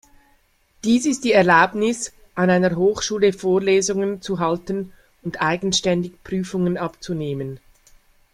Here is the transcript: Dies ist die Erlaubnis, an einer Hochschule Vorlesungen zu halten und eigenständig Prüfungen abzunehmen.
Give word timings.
Dies 0.83 1.05
ist 1.05 1.23
die 1.25 1.31
Erlaubnis, 1.31 2.11
an 2.33 2.49
einer 2.49 2.75
Hochschule 2.75 3.33
Vorlesungen 3.33 4.19
zu 4.19 4.39
halten 4.39 4.93
und 5.21 5.43
eigenständig 5.43 6.13
Prüfungen 6.23 6.75
abzunehmen. 6.79 7.59